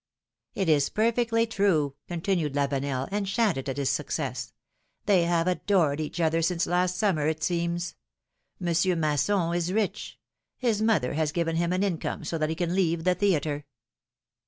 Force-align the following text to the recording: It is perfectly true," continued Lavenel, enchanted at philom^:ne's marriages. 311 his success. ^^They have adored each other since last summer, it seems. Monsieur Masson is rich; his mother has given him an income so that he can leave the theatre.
It 0.55 0.67
is 0.67 0.89
perfectly 0.89 1.45
true," 1.45 1.93
continued 2.07 2.55
Lavenel, 2.55 3.07
enchanted 3.11 3.69
at 3.69 3.75
philom^:ne's 3.75 3.77
marriages. 3.77 3.77
311 3.77 3.77
his 3.77 3.89
success. 3.91 4.53
^^They 5.05 5.27
have 5.27 5.47
adored 5.47 5.99
each 6.01 6.19
other 6.19 6.41
since 6.41 6.65
last 6.65 6.97
summer, 6.97 7.27
it 7.27 7.43
seems. 7.43 7.93
Monsieur 8.59 8.95
Masson 8.95 9.53
is 9.53 9.71
rich; 9.71 10.17
his 10.57 10.81
mother 10.81 11.13
has 11.13 11.31
given 11.31 11.55
him 11.57 11.71
an 11.71 11.83
income 11.83 12.23
so 12.23 12.39
that 12.39 12.49
he 12.49 12.55
can 12.55 12.73
leave 12.73 13.03
the 13.03 13.13
theatre. 13.13 13.65